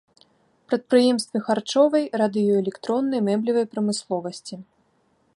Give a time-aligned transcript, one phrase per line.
[0.71, 4.55] Прадпрыемствы харчовай, радыёэлектроннай, мэблевай прамысловасці.